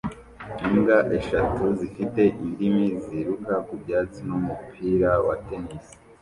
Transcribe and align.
Imbwa 0.67 0.97
eshatu 1.17 1.63
zifite 1.79 2.21
indimi 2.43 2.85
ziruka 3.03 3.53
ku 3.65 3.73
byatsi 3.81 4.19
n'umupira 4.27 5.11
wa 5.27 5.35
tennis 5.47 5.87